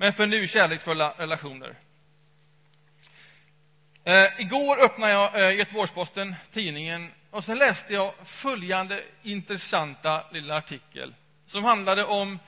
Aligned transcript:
men 0.00 0.12
för 0.12 0.26
nu 0.26 0.46
kärleksfulla 0.46 1.14
relationer. 1.18 1.74
Eh, 4.04 4.40
igår 4.40 4.80
öppnade 4.80 5.12
jag 5.12 5.40
eh, 5.40 5.56
Göteborgs-Posten, 5.56 6.34
tidningen, 6.52 7.10
och 7.30 7.44
sen 7.44 7.58
läste 7.58 7.94
jag 7.94 8.14
följande 8.24 9.04
intressanta 9.22 10.24
lilla 10.32 10.56
artikel 10.56 11.14
som 11.46 11.64
handlade 11.64 12.04
om 12.04 12.38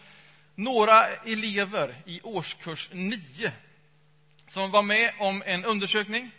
några 0.55 1.07
elever 1.07 1.95
i 2.05 2.21
årskurs 2.23 2.91
9 2.93 3.53
som 4.47 4.71
var 4.71 4.83
med 4.83 5.13
om 5.19 5.43
en 5.47 5.65
undersökning 5.65 6.31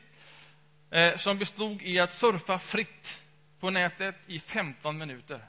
eh, 0.92 1.16
som 1.16 1.38
bestod 1.38 1.82
i 1.82 2.00
att 2.00 2.14
surfa 2.14 2.60
fritt 2.60 3.22
på 3.60 3.70
nätet 3.70 4.16
i 4.28 4.40
15 4.40 4.98
minuter. 4.98 5.40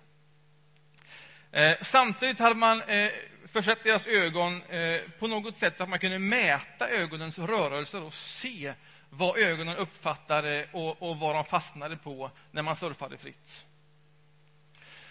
Eh, 1.55 1.77
samtidigt 1.83 2.39
hade 2.39 2.55
man 2.55 2.83
eh, 2.83 3.11
försett 3.47 3.85
deras 3.85 4.07
ögon 4.07 4.63
eh, 4.63 5.01
på 5.19 5.27
något 5.27 5.57
sätt 5.57 5.77
så 5.77 5.83
att 5.83 5.89
man 5.89 5.99
kunde 5.99 6.19
mäta 6.19 6.89
ögonens 6.89 7.39
rörelser 7.39 8.03
och 8.03 8.15
se 8.15 8.75
vad 9.11 9.39
ögonen 9.39 9.77
uppfattade 9.77 10.69
och, 10.73 11.03
och 11.03 11.19
vad 11.19 11.35
de 11.35 11.45
fastnade 11.45 11.97
på 11.97 12.31
när 12.51 12.63
man 12.63 12.77
surfade 12.77 13.19
fritt. 13.19 13.65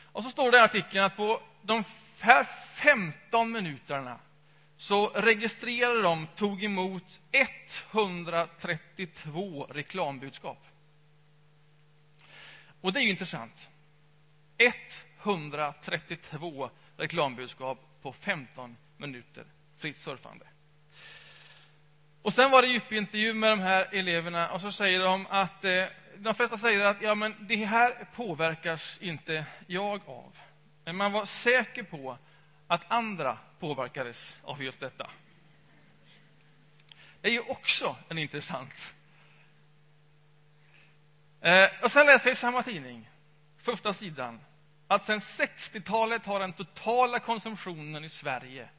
Och 0.04 0.24
så 0.24 0.30
står 0.30 0.52
det 0.52 0.58
i 0.58 0.62
artikeln 0.62 1.04
att 1.04 1.18
på 1.18 1.42
de 1.62 1.84
här 2.20 2.44
15 2.76 3.52
minuterna 3.52 4.20
så 4.78 5.08
registrerade 5.08 6.02
de, 6.02 6.28
tog 6.36 6.64
emot 6.64 7.22
132 7.92 9.68
reklambudskap. 9.70 10.66
Och 12.82 12.94
det 12.94 13.00
är 13.00 13.04
ju 13.04 13.10
intressant. 13.10 13.70
132 15.24 16.70
reklambudskap 16.98 17.80
på 18.02 18.14
15 18.14 18.78
minuter 18.98 19.46
fritt 19.78 20.00
surfande. 20.00 20.46
Och 22.22 22.34
sen 22.34 22.52
var 22.52 22.62
det 22.62 22.68
djupintervju 22.68 23.34
med 23.34 23.52
de 23.52 23.60
här 23.60 23.90
eleverna 23.92 24.52
och 24.52 24.62
så 24.62 24.72
säger 24.72 25.00
de 25.00 25.28
att 25.30 25.64
eh, 25.64 25.86
de 26.18 26.34
flesta 26.34 26.58
säger 26.58 26.86
att 26.86 27.02
ja, 27.02 27.16
men 27.16 27.36
det 27.40 27.56
här 27.56 28.08
påverkas 28.16 28.98
inte 29.02 29.46
jag 29.68 30.02
av. 30.06 30.38
Men 30.86 30.96
man 30.96 31.12
var 31.12 31.26
säker 31.26 31.84
på 31.84 32.18
att 32.68 32.82
andra 32.88 33.38
påverkades 33.60 34.38
av 34.44 34.64
just 34.64 34.80
detta. 34.80 35.10
Det 37.22 37.28
är 37.28 37.32
ju 37.32 37.40
också 37.40 37.96
en 38.10 38.18
intressant. 38.18 38.94
Eh, 41.42 41.70
och 41.84 41.92
sen 41.92 42.06
läser 42.06 42.30
jag 42.30 42.34
i 42.34 42.38
samma 42.38 42.64
tidning, 42.64 43.10
första 43.58 43.94
sidan, 43.94 44.40
att 44.94 45.04
sen 45.04 45.20
60-talet 45.20 46.26
har 46.26 46.40
den 46.40 46.54
totala 46.54 47.20
konsumtionen 47.20 48.04
i 48.04 48.10
Sverige 48.10 48.70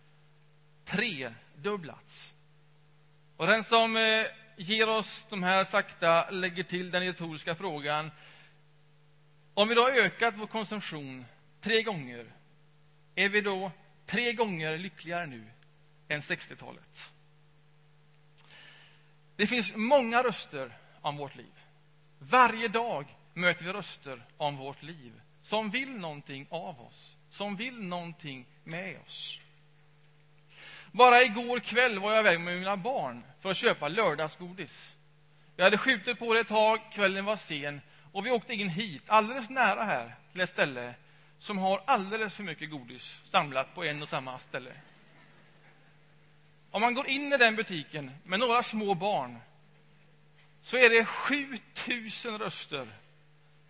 tredubblats. 0.84 2.34
Och 3.36 3.46
den 3.46 3.64
som 3.64 3.96
eh, 3.96 4.26
ger 4.56 4.88
oss 4.88 5.26
de 5.30 5.42
här 5.42 5.64
sakta 5.64 6.30
lägger 6.30 6.62
till 6.62 6.90
den 6.90 7.02
retoriska 7.02 7.54
frågan. 7.54 8.10
Om 9.54 9.68
vi 9.68 9.74
då 9.74 9.82
har 9.82 9.90
ökat 9.90 10.34
vår 10.36 10.46
konsumtion 10.46 11.26
tre 11.60 11.82
gånger, 11.82 12.26
är 13.14 13.28
vi 13.28 13.40
då 13.40 13.70
tre 14.06 14.32
gånger 14.32 14.78
lyckligare 14.78 15.26
nu 15.26 15.44
än 16.08 16.20
60-talet? 16.20 17.12
Det 19.36 19.46
finns 19.46 19.74
många 19.76 20.22
röster 20.22 20.76
om 21.00 21.16
vårt 21.16 21.36
liv. 21.36 21.52
Varje 22.18 22.68
dag 22.68 23.16
möter 23.32 23.64
vi 23.64 23.72
röster 23.72 24.26
om 24.36 24.56
vårt 24.56 24.82
liv 24.82 25.20
som 25.44 25.70
vill 25.70 25.96
någonting 25.96 26.46
av 26.50 26.80
oss, 26.80 27.16
som 27.28 27.56
vill 27.56 27.82
någonting 27.82 28.46
med 28.64 29.00
oss. 29.06 29.40
Bara 30.92 31.22
igår 31.22 31.60
kväll 31.60 31.98
var 31.98 32.12
jag 32.12 32.20
iväg 32.20 32.40
med 32.40 32.58
mina 32.58 32.76
barn 32.76 33.24
för 33.40 33.50
att 33.50 33.56
köpa 33.56 33.88
lördagsgodis. 33.88 34.96
Jag 35.56 35.64
hade 35.64 35.78
skjutit 35.78 36.18
på 36.18 36.34
det 36.34 36.40
ett 36.40 36.48
tag, 36.48 36.80
kvällen 36.92 37.24
var 37.24 37.36
sen 37.36 37.80
och 38.12 38.26
vi 38.26 38.30
åkte 38.30 38.54
in 38.54 38.68
hit, 38.68 39.02
alldeles 39.06 39.50
nära 39.50 39.84
här, 39.84 40.14
till 40.32 40.40
ett 40.40 40.48
ställe 40.48 40.94
som 41.38 41.58
har 41.58 41.82
alldeles 41.86 42.34
för 42.34 42.42
mycket 42.42 42.70
godis 42.70 43.22
samlat 43.24 43.74
på 43.74 43.84
en 43.84 44.02
och 44.02 44.08
samma 44.08 44.38
ställe. 44.38 44.72
Om 46.70 46.80
man 46.80 46.94
går 46.94 47.08
in 47.08 47.32
i 47.32 47.36
den 47.36 47.56
butiken 47.56 48.10
med 48.24 48.38
några 48.38 48.62
små 48.62 48.94
barn 48.94 49.38
så 50.62 50.76
är 50.76 50.90
det 50.90 51.04
7000 51.04 52.38
röster 52.38 52.88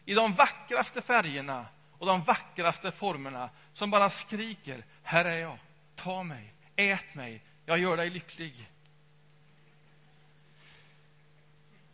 i 0.05 0.15
de 0.15 0.35
vackraste 0.35 1.03
färgerna 1.03 1.67
och 1.99 2.07
de 2.07 2.23
vackraste 2.23 2.91
formerna 2.91 3.51
som 3.73 3.91
bara 3.91 4.11
skriker 4.11 4.85
Här 5.03 5.25
är 5.25 5.37
jag, 5.37 5.59
ta 5.95 6.23
mig, 6.23 6.53
ät 6.77 7.15
mig, 7.15 7.43
jag 7.67 7.79
gör 7.79 7.97
dig 7.97 8.11
lycklig. 8.11 8.71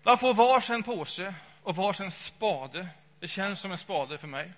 De 0.02 0.18
får 0.18 0.34
varsin 0.34 0.82
påse 0.82 1.34
och 1.62 1.76
varsin 1.76 2.10
spade. 2.10 2.88
Det 3.20 3.28
känns 3.28 3.60
som 3.60 3.72
en 3.72 3.78
spade 3.78 4.18
för 4.18 4.28
mig. 4.28 4.52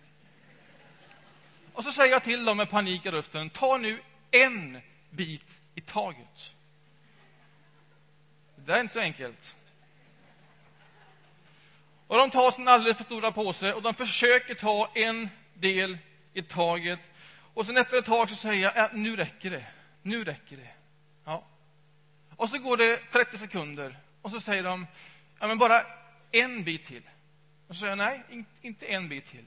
Och 1.72 1.84
så 1.84 1.92
säger 1.92 2.12
jag 2.12 2.22
till 2.22 2.44
dem 2.44 2.56
med 2.56 2.70
panik 2.70 3.06
i 3.06 3.10
rösten, 3.10 3.50
ta 3.50 3.76
nu 3.76 4.02
en 4.30 4.80
bit 5.10 5.60
i 5.74 5.80
taget. 5.80 6.54
Det 8.56 8.72
är 8.72 8.80
inte 8.80 8.92
så 8.92 9.00
enkelt. 9.00 9.56
Och 12.12 12.18
De 12.18 12.30
tar 12.30 12.50
sin 12.50 12.68
alldeles 12.68 12.96
för 12.96 13.04
stora 13.04 13.32
påse 13.32 13.72
och 13.72 13.82
de 13.82 13.94
försöker 13.94 14.54
ta 14.54 14.90
en 14.94 15.28
del 15.54 15.98
i 16.32 16.42
taget. 16.42 17.00
Och 17.54 17.66
sen 17.66 17.76
efter 17.76 17.98
ett 17.98 18.04
tag 18.04 18.30
så 18.30 18.36
säger 18.36 18.62
jag, 18.62 18.76
äh, 18.76 18.90
nu 18.92 19.16
räcker 19.16 19.50
det. 19.50 19.64
Nu 20.02 20.24
räcker 20.24 20.56
det. 20.56 20.68
Ja. 21.24 21.44
Och 22.36 22.48
så 22.48 22.58
går 22.58 22.76
det 22.76 22.96
30 22.96 23.38
sekunder 23.38 23.96
och 24.22 24.30
så 24.30 24.40
säger 24.40 24.62
de, 24.62 24.86
ja 25.38 25.46
men 25.46 25.58
bara 25.58 25.86
en 26.30 26.64
bit 26.64 26.84
till. 26.84 27.02
Och 27.68 27.74
så 27.74 27.80
säger 27.80 27.96
jag, 27.96 27.98
nej, 27.98 28.44
inte 28.62 28.86
en 28.86 29.08
bit 29.08 29.26
till. 29.26 29.46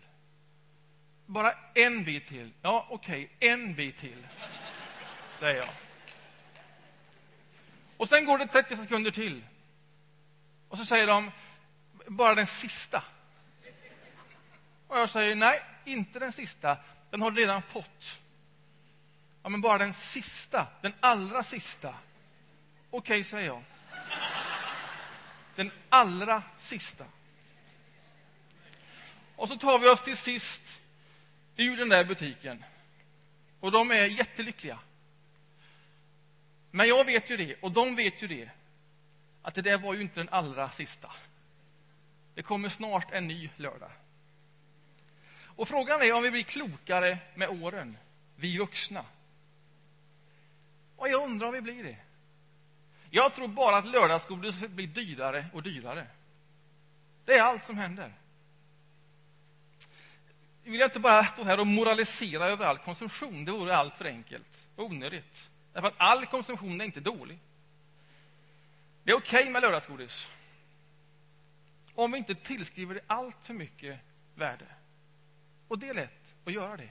Bara 1.25 1.53
en 1.73 2.03
bit 2.03 2.27
till. 2.27 2.51
Ja, 2.61 2.87
okej, 2.89 3.29
okay, 3.35 3.49
en 3.49 3.75
bit 3.75 3.97
till, 3.97 4.27
säger 5.39 5.55
jag. 5.55 5.69
Och 7.97 8.09
sen 8.09 8.25
går 8.25 8.37
det 8.37 8.47
30 8.47 8.77
sekunder 8.77 9.11
till. 9.11 9.43
Och 10.69 10.77
så 10.77 10.85
säger 10.85 11.07
de, 11.07 11.31
bara 12.07 12.35
den 12.35 12.47
sista. 12.47 13.03
Och 14.87 14.97
jag 14.99 15.09
säger, 15.09 15.35
nej, 15.35 15.63
inte 15.85 16.19
den 16.19 16.33
sista. 16.33 16.77
Den 17.09 17.21
har 17.21 17.31
du 17.31 17.41
redan 17.41 17.61
fått. 17.61 18.21
Ja, 19.43 19.49
men 19.49 19.61
bara 19.61 19.77
den 19.77 19.93
sista, 19.93 20.67
den 20.81 20.93
allra 20.99 21.43
sista. 21.43 21.89
Okej, 21.89 23.19
okay, 23.19 23.23
säger 23.23 23.47
jag. 23.47 23.63
Den 25.55 25.71
allra 25.89 26.43
sista. 26.57 27.05
Och 29.35 29.49
så 29.49 29.57
tar 29.57 29.79
vi 29.79 29.89
oss 29.89 30.01
till 30.01 30.17
sist 30.17 30.81
ur 31.55 31.77
den 31.77 31.89
där 31.89 32.03
butiken. 32.03 32.63
Och 33.59 33.71
de 33.71 33.91
är 33.91 34.05
jättelyckliga. 34.05 34.79
Men 36.71 36.87
jag 36.87 37.05
vet 37.05 37.29
ju 37.29 37.37
det, 37.37 37.55
och 37.61 37.71
de 37.71 37.95
vet 37.95 38.21
ju 38.21 38.27
det, 38.27 38.49
att 39.41 39.55
det 39.55 39.61
där 39.61 39.77
var 39.77 39.93
ju 39.93 40.01
inte 40.01 40.19
den 40.19 40.29
allra 40.29 40.69
sista. 40.69 41.11
Det 42.35 42.43
kommer 42.43 42.69
snart 42.69 43.11
en 43.11 43.27
ny 43.27 43.49
lördag. 43.55 43.91
Och 45.43 45.67
frågan 45.67 46.01
är 46.01 46.13
om 46.13 46.23
vi 46.23 46.31
blir 46.31 46.43
klokare 46.43 47.17
med 47.35 47.49
åren, 47.49 47.97
vi 48.35 48.57
vuxna. 48.57 49.05
Och 50.95 51.09
jag 51.09 51.23
undrar 51.23 51.47
om 51.47 51.53
vi 51.53 51.61
blir 51.61 51.83
det. 51.83 51.97
Jag 53.09 53.33
tror 53.33 53.47
bara 53.47 53.77
att 53.77 53.85
lördagsgodiset 53.85 54.71
blir 54.71 54.87
dyrare 54.87 55.45
och 55.53 55.63
dyrare. 55.63 56.07
Det 57.25 57.33
är 57.33 57.43
allt 57.43 57.65
som 57.65 57.77
händer. 57.77 58.13
Jag 60.63 60.71
vill 60.71 60.81
inte 60.81 60.99
bara 60.99 61.25
stå 61.25 61.43
här 61.43 61.59
och 61.59 61.67
moralisera 61.67 62.45
över 62.45 62.65
all 62.65 62.77
konsumtion. 62.77 63.45
Det 63.45 63.51
vore 63.51 63.77
allt 63.77 63.97
för 63.97 64.05
enkelt 64.05 64.67
och 64.75 64.85
onödigt. 64.85 65.49
Därför 65.73 65.87
att 65.87 65.93
all 65.97 66.25
konsumtion 66.25 66.81
är 66.81 66.85
inte 66.85 66.99
dålig. 66.99 67.39
Det 69.03 69.11
är 69.11 69.15
okej 69.15 69.39
okay 69.39 69.51
med 69.51 69.61
lördagsgodis. 69.61 70.29
Om 71.95 72.11
vi 72.11 72.17
inte 72.17 72.35
tillskriver 72.35 72.95
det 72.95 73.01
allt 73.07 73.43
för 73.43 73.53
mycket 73.53 73.99
värde. 74.35 74.65
Och 75.67 75.79
det 75.79 75.89
är 75.89 75.93
lätt 75.93 76.35
att 76.45 76.53
göra 76.53 76.77
det. 76.77 76.89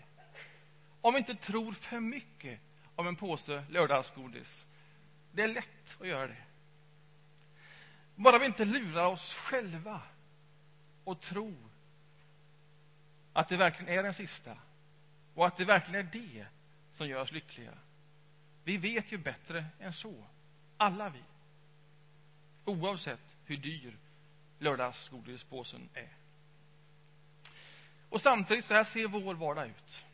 Om 1.01 1.15
vi 1.15 1.19
inte 1.19 1.35
tror 1.35 1.73
för 1.73 2.01
mycket 2.01 2.61
om 2.95 3.07
en 3.07 3.17
påse 3.17 3.65
lördagsgodis. 3.71 4.67
Det 5.33 5.43
är 5.43 5.49
lätt 5.49 6.01
att 6.01 6.09
göra 6.09 6.27
det. 6.27 6.43
Bara 8.15 8.39
vi 8.39 8.47
inte 8.47 8.65
lurar 8.65 9.07
oss 9.07 9.35
själva 9.35 10.03
och 11.05 11.21
tror 11.21 11.69
att 13.33 13.49
det 13.49 13.57
verkligen 13.57 13.99
är 13.99 14.03
den 14.03 14.15
sista 14.15 14.57
och 15.35 15.47
att 15.47 15.57
det 15.57 15.65
verkligen 15.65 16.07
är 16.07 16.11
det 16.13 16.47
som 16.93 17.09
gör 17.09 17.21
oss 17.21 17.33
lyckliga. 17.33 17.73
Vi 18.65 18.77
vet 18.77 19.13
ju 19.13 19.19
bättre 19.19 19.67
än 19.81 19.93
så, 19.93 20.25
alla 20.77 21.09
vi. 21.09 21.23
Oavsett 22.65 23.37
hur 23.45 23.57
dyr 23.57 23.97
lördagsgodispåsen 24.65 25.89
är. 25.95 26.09
Och 28.09 28.21
samtidigt, 28.21 28.65
så 28.65 28.75
här 28.75 28.85
ser 28.85 29.09
vår 29.09 29.35
vardag 29.35 29.67
ut. 29.67 30.05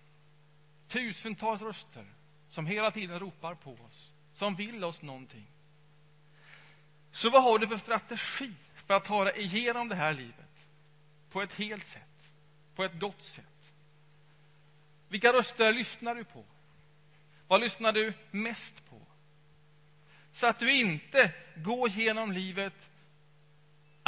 Tusentals 0.88 1.62
röster 1.62 2.05
som 2.50 2.67
hela 2.67 2.91
tiden 2.91 3.20
ropar 3.20 3.55
på 3.55 3.73
oss. 3.73 4.12
som 4.32 4.55
vill 4.55 4.85
oss 4.85 5.02
någonting. 5.02 5.47
Så 7.12 7.31
vad 7.31 7.43
har 7.43 7.58
du 7.58 7.69
för 7.69 7.76
strategi 7.76 8.52
för 8.75 8.94
att 8.94 9.05
ta 9.05 9.25
dig 9.25 9.41
igenom 9.41 9.88
det 9.88 9.94
här 9.94 10.12
livet 10.12 10.69
på 11.31 11.43
ett 11.43 11.55
helt 11.55 11.87
sätt, 11.87 12.32
på 12.75 12.85
ett 12.85 13.00
gott 13.00 13.23
sätt? 13.23 13.73
Vilka 15.08 15.32
röster 15.32 15.73
lyssnar 15.73 16.14
du 16.14 16.25
på? 16.25 16.44
Vad 17.49 17.61
lyssnar 17.61 17.93
du 17.93 18.12
mest 18.31 18.91
på? 18.91 19.00
Så 20.32 20.47
att 20.47 20.58
du 20.58 20.75
inte 20.75 21.32
går 21.56 21.88
genom 21.88 22.32
livet 22.32 22.89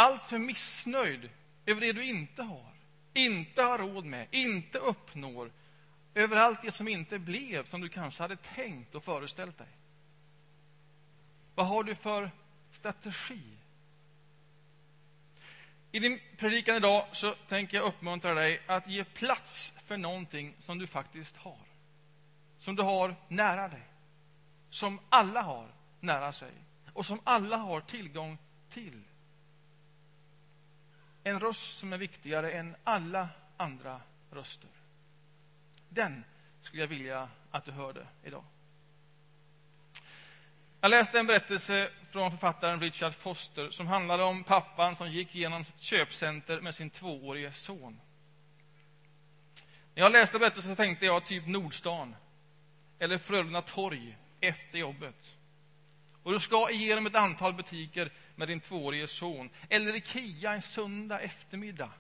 alltför 0.03 0.39
missnöjd 0.39 1.31
över 1.67 1.81
det 1.81 1.93
du 1.93 2.05
inte 2.05 2.43
har, 2.43 2.73
inte 3.15 3.63
har 3.63 3.79
råd 3.79 4.05
med, 4.05 4.27
inte 4.31 4.79
uppnår, 4.79 5.51
över 6.15 6.37
allt 6.37 6.63
det 6.63 6.73
som 6.73 6.89
inte 6.89 7.19
blev 7.19 7.65
som 7.65 7.81
du 7.81 7.89
kanske 7.89 8.23
hade 8.23 8.37
tänkt 8.37 8.95
och 8.95 9.05
föreställt 9.05 9.59
dig. 9.59 9.69
Vad 11.55 11.67
har 11.67 11.83
du 11.83 11.95
för 11.95 12.31
strategi? 12.71 13.43
I 15.93 15.99
din 15.99 16.21
predikan 16.37 16.77
idag 16.77 17.07
så 17.13 17.35
tänker 17.49 17.77
jag 17.77 17.87
uppmuntra 17.87 18.35
dig 18.35 18.63
att 18.67 18.89
ge 18.89 19.05
plats 19.05 19.73
för 19.85 19.97
någonting 19.97 20.55
som 20.59 20.79
du 20.79 20.87
faktiskt 20.87 21.37
har. 21.37 21.67
Som 22.59 22.77
du 22.77 22.83
har 22.83 23.17
nära 23.29 23.69
dig. 23.69 23.83
Som 24.71 25.01
alla 25.09 25.43
har 25.43 25.69
nära 26.01 26.33
sig 26.33 26.53
och 26.93 27.07
som 27.07 27.21
alla 27.25 27.57
har 27.57 27.81
tillgång 27.81 28.39
till. 28.69 29.03
En 31.25 31.41
röst 31.41 31.79
som 31.79 31.93
är 31.93 31.99
viktigare 31.99 32.53
än 32.53 32.77
alla 32.85 33.29
andra 33.57 34.01
röster. 34.31 34.71
Den 35.89 36.25
skulle 36.61 36.83
jag 36.83 36.89
vilja 36.89 37.29
att 37.51 37.65
du 37.65 37.71
hörde 37.71 38.07
idag. 38.23 38.45
Jag 40.81 40.91
läste 40.91 41.19
en 41.19 41.27
berättelse 41.27 41.91
från 42.11 42.31
författaren 42.31 42.81
Richard 42.81 43.15
Foster 43.15 43.71
som 43.71 43.87
handlade 43.87 44.23
om 44.23 44.45
pappan 44.45 44.97
som 44.97 45.11
gick 45.11 45.35
genom 45.35 45.63
ett 45.63 45.81
köpcenter 45.81 46.61
med 46.61 46.75
sin 46.75 46.91
tvåårige 46.91 47.53
son. 47.53 48.01
När 49.95 50.03
jag 50.03 50.13
läste 50.13 50.39
berättelsen 50.39 50.73
så 50.73 50.77
tänkte 50.77 51.07
jag 51.07 51.27
typ 51.27 51.47
Nordstan 51.47 52.17
eller 52.99 53.19
Frölunda 53.19 53.63
torg 53.63 54.17
efter 54.41 54.79
jobbet. 54.79 55.37
Och 56.23 56.33
du 56.33 56.41
ska 56.41 56.71
igenom 56.71 57.07
ett 57.07 57.15
antal 57.15 57.55
butiker 57.55 58.13
med 58.43 58.49
din 58.49 58.61
tvåårige 58.61 59.09
son. 59.09 59.51
Eller 59.69 59.95
Ikea 59.95 60.53
en 60.53 60.63
söndag 60.63 61.21
eftermiddag. 61.21 61.91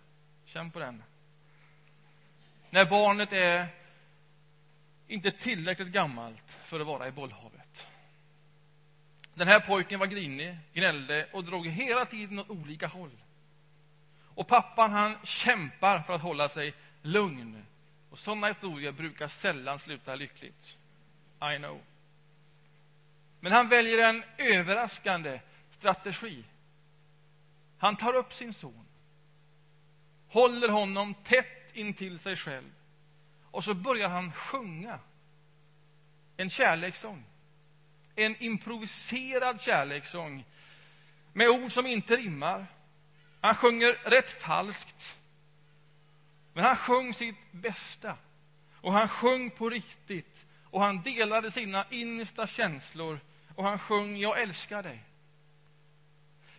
Känn 0.44 0.70
på 0.70 0.78
den. 0.78 1.02
När 2.70 2.84
barnet 2.84 3.32
är 3.32 3.66
inte 5.08 5.30
tillräckligt 5.30 5.88
gammalt 5.88 6.58
för 6.64 6.80
att 6.80 6.86
vara 6.86 7.08
i 7.08 7.10
bollhavet. 7.10 7.86
Den 9.34 9.48
här 9.48 9.60
pojken 9.60 10.00
var 10.00 10.06
grinig, 10.06 10.56
gnällde 10.72 11.28
och 11.32 11.44
drog 11.44 11.66
hela 11.66 12.06
tiden 12.06 12.38
åt 12.38 12.50
olika 12.50 12.86
håll. 12.86 13.16
Och 14.34 14.48
pappan 14.48 14.90
han 14.90 15.16
kämpar 15.24 16.02
för 16.02 16.14
att 16.14 16.22
hålla 16.22 16.48
sig 16.48 16.74
lugn. 17.02 17.66
Och 18.10 18.18
sådana 18.18 18.46
historier 18.46 18.92
brukar 18.92 19.28
sällan 19.28 19.78
sluta 19.78 20.14
lyckligt. 20.14 20.78
I 21.54 21.58
know. 21.58 21.80
Men 23.40 23.52
han 23.52 23.68
väljer 23.68 24.08
en 24.08 24.24
överraskande 24.38 25.40
strategi. 25.82 26.44
Han 27.78 27.96
tar 27.96 28.14
upp 28.14 28.32
sin 28.32 28.54
son, 28.54 28.86
håller 30.28 30.68
honom 30.68 31.14
tätt 31.14 31.70
intill 31.76 32.18
sig 32.18 32.36
själv 32.36 32.70
och 33.50 33.64
så 33.64 33.74
börjar 33.74 34.08
han 34.08 34.32
sjunga 34.32 34.98
en 36.36 36.50
kärlekssång. 36.50 37.24
En 38.14 38.42
improviserad 38.42 39.60
kärlekssång 39.60 40.44
med 41.32 41.48
ord 41.48 41.72
som 41.72 41.86
inte 41.86 42.16
rimmar. 42.16 42.66
Han 43.40 43.54
sjunger 43.54 43.92
rätt 43.92 44.30
falskt. 44.30 45.18
Men 46.52 46.64
han 46.64 46.76
sjöng 46.76 47.14
sitt 47.14 47.52
bästa. 47.52 48.16
Och 48.80 48.92
han 48.92 49.08
sjöng 49.08 49.50
på 49.50 49.70
riktigt. 49.70 50.46
Och 50.70 50.80
han 50.80 51.02
delade 51.02 51.50
sina 51.50 51.86
innersta 51.90 52.46
känslor. 52.46 53.20
Och 53.54 53.64
han 53.64 53.78
sjöng 53.78 54.16
Jag 54.16 54.40
älskar 54.40 54.82
dig. 54.82 55.04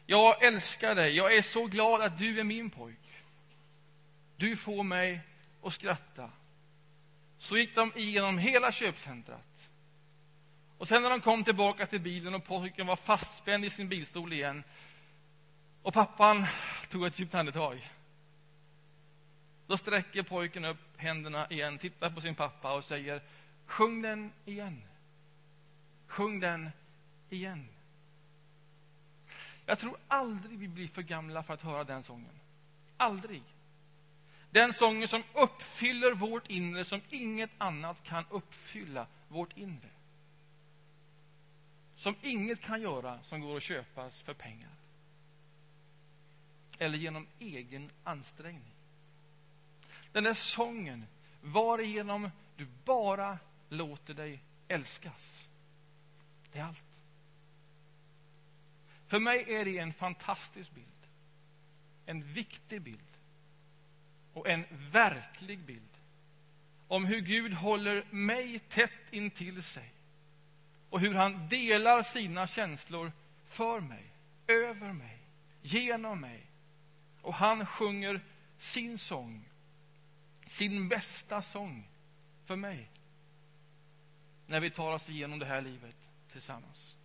Jag 0.06 0.44
älskar 0.44 0.96
dig. 0.96 1.16
Jag 1.16 1.36
är 1.36 1.42
så 1.42 1.66
glad 1.66 2.02
att 2.02 2.18
du 2.18 2.40
är 2.40 2.44
min 2.44 2.70
pojk. 2.70 3.00
Du 4.38 4.58
får 4.58 4.84
mig 4.84 5.22
att 5.64 5.74
skratta. 5.74 6.30
Så 7.38 7.58
gick 7.58 7.76
de 7.76 7.92
igenom 7.96 8.38
hela 8.38 8.72
köpcentrat. 8.72 9.70
Och 10.78 10.88
sen 10.88 11.02
när 11.02 11.10
de 11.10 11.22
kom 11.22 11.44
tillbaka 11.44 11.88
till 11.88 12.02
bilen 12.02 12.34
och 12.34 12.44
pojken 12.44 12.88
var 12.88 12.96
fastspänd 12.96 13.66
i 13.66 13.70
sin 13.70 13.90
bilstol 13.90 14.34
igen 14.34 14.64
och 15.82 15.94
pappan 15.94 16.46
tog 16.90 17.06
ett 17.06 17.20
djupt 17.20 17.36
andetag. 17.36 17.90
Då 19.68 19.78
sträcker 19.78 20.24
pojken 20.24 20.66
upp 20.66 20.98
händerna 20.98 21.48
igen, 21.50 21.78
tittar 21.78 22.10
på 22.10 22.22
sin 22.22 22.36
pappa 22.36 22.74
och 22.74 22.84
säger 22.84 23.22
Sjung 23.66 24.02
den 24.02 24.32
igen. 24.46 24.84
Sjung 26.08 26.40
den 26.40 26.70
igen. 27.30 27.68
Jag 29.66 29.80
tror 29.80 29.98
aldrig 30.08 30.60
vi 30.60 30.68
blir 30.68 30.88
för 30.88 31.02
gamla 31.02 31.44
för 31.44 31.54
att 31.54 31.62
höra 31.62 31.84
den 31.84 32.04
sången. 32.04 32.40
Aldrig. 32.98 33.44
Den 34.52 34.74
sången 34.74 35.08
som 35.08 35.24
uppfyller 35.34 36.12
vårt 36.12 36.48
inre 36.48 36.86
som 36.86 37.02
inget 37.10 37.50
annat 37.58 38.04
kan 38.04 38.26
uppfylla 38.30 39.08
vårt 39.28 39.58
inre. 39.58 39.90
Som 41.96 42.16
inget 42.22 42.62
kan 42.62 42.82
göra 42.82 43.24
som 43.24 43.42
går 43.42 43.58
att 43.58 43.64
köpas 43.64 44.22
för 44.22 44.34
pengar. 44.34 44.70
Eller 46.80 46.98
genom 46.98 47.28
egen 47.40 47.90
ansträngning. 48.04 48.74
Den 50.12 50.24
där 50.24 50.34
sången 50.34 51.06
varigenom 51.42 52.32
du 52.58 52.68
bara 52.86 53.38
låter 53.70 54.14
dig 54.14 54.40
älskas. 54.68 55.48
Det 56.52 56.60
är 56.60 56.64
allt. 56.64 56.93
För 59.08 59.20
mig 59.20 59.54
är 59.54 59.66
det 59.66 59.78
en 59.78 59.94
fantastisk 59.94 60.72
bild. 60.72 60.88
En 62.06 62.34
viktig 62.34 62.82
bild. 62.82 63.00
Och 64.34 64.50
en 64.50 64.66
verklig 64.92 65.60
bild 65.60 65.94
om 66.88 67.06
hur 67.06 67.22
Gud 67.22 67.54
håller 67.54 68.06
mig 68.10 68.60
tätt 68.60 69.14
intill 69.14 69.64
sig 69.64 69.94
och 70.90 71.00
hur 71.00 71.14
han 71.14 71.48
delar 71.48 72.04
sina 72.04 72.48
känslor 72.48 73.12
för 73.48 73.80
mig, 73.80 74.04
över 74.48 74.94
mig, 74.94 75.18
genom 75.62 76.22
mig. 76.22 76.46
Och 77.22 77.34
han 77.34 77.66
sjunger 77.66 78.22
sin 78.58 78.98
sång, 78.98 79.46
sin 80.46 80.90
bästa 80.90 81.42
sång 81.42 81.88
för 82.46 82.56
mig 82.56 82.90
när 84.48 84.60
vi 84.60 84.72
tar 84.72 84.94
oss 84.94 85.10
igenom 85.10 85.40
det 85.40 85.46
här 85.46 85.62
livet 85.62 86.10
tillsammans. 86.32 86.96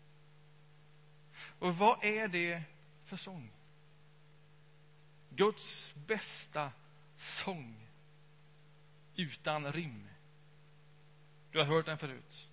Och 1.59 1.77
vad 1.77 2.05
är 2.05 2.29
det 2.29 2.63
för 3.05 3.17
sång? 3.17 3.51
Guds 5.31 5.95
bästa 6.07 6.73
sång 7.17 7.77
utan 9.17 9.73
rim. 9.73 10.09
Du 11.53 11.59
har 11.59 11.65
hört 11.65 11.87
den 11.87 11.99
förut. 11.99 12.49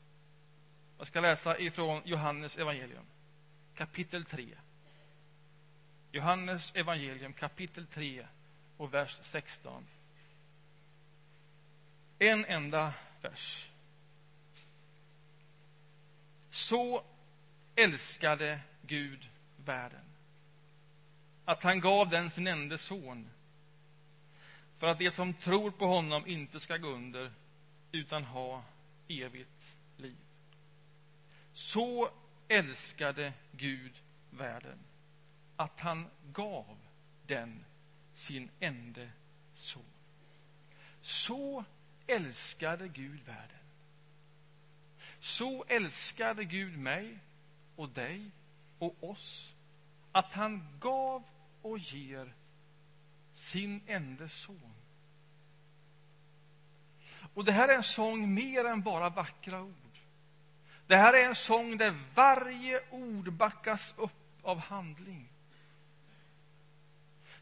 Jag 0.97 1.07
ska 1.07 1.21
läsa 1.21 1.59
ifrån 1.59 2.01
Johannes 2.05 2.57
evangelium, 2.57 3.05
kapitel 3.75 4.25
3. 4.25 4.47
Johannes 6.11 6.71
evangelium, 6.75 7.33
kapitel 7.33 7.87
3 7.87 8.27
och 8.77 8.93
vers 8.93 9.19
16. 9.21 9.85
En 12.19 12.45
enda 12.45 12.93
vers. 13.21 13.69
Så 16.49 17.03
älskade 17.75 18.59
Gud 18.87 19.29
världen 19.65 20.05
att 21.45 21.63
han 21.63 21.79
gav 21.79 22.09
den 22.09 22.29
sin 22.29 22.47
enda 22.47 22.77
son 22.77 23.29
för 24.77 24.87
att 24.87 24.99
de 24.99 25.11
som 25.11 25.33
tror 25.33 25.71
på 25.71 25.85
honom 25.85 26.27
inte 26.27 26.59
ska 26.59 26.77
gå 26.77 26.87
under 26.87 27.31
utan 27.91 28.23
ha 28.23 28.63
evigt 29.07 29.75
liv. 29.97 30.17
Så 31.53 32.09
älskade 32.47 33.33
Gud 33.51 33.93
världen 34.29 34.79
att 35.55 35.79
han 35.79 36.07
gav 36.33 36.77
den 37.27 37.65
sin 38.13 38.49
enda 38.59 39.07
son. 39.53 39.83
Så 41.01 41.63
älskade 42.07 42.87
Gud 42.87 43.19
världen. 43.25 43.49
Så 45.19 45.65
älskade 45.67 46.45
Gud 46.45 46.77
mig 46.77 47.19
och 47.75 47.89
dig 47.89 48.31
och 48.79 48.95
oss 49.03 49.53
att 50.11 50.33
han 50.33 50.67
gav 50.79 51.23
och 51.61 51.77
ger 51.79 52.33
sin 53.33 53.81
enda 53.87 54.29
son. 54.29 54.73
Och 57.33 57.45
det 57.45 57.51
här 57.51 57.67
är 57.67 57.75
en 57.75 57.83
sång 57.83 58.33
mer 58.33 58.65
än 58.65 58.81
bara 58.81 59.09
vackra 59.09 59.61
ord. 59.61 59.99
Det 60.87 60.95
här 60.95 61.13
är 61.13 61.25
en 61.25 61.35
sång 61.35 61.77
där 61.77 61.99
varje 62.13 62.81
ord 62.91 63.33
backas 63.33 63.93
upp 63.97 64.39
av 64.41 64.59
handling. 64.59 65.29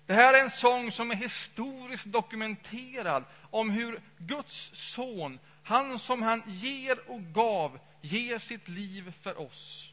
Det 0.05 0.13
här 0.13 0.33
är 0.33 0.43
en 0.43 0.51
sång 0.51 0.91
som 0.91 1.11
är 1.11 1.15
historiskt 1.15 2.05
dokumenterad 2.05 3.23
om 3.49 3.69
hur 3.69 4.01
Guds 4.17 4.71
son, 4.73 5.39
han 5.63 5.99
som 5.99 6.21
han 6.21 6.43
ger 6.47 7.09
och 7.09 7.21
gav, 7.21 7.79
ger 8.01 8.39
sitt 8.39 8.67
liv 8.67 9.13
för 9.21 9.39
oss. 9.41 9.92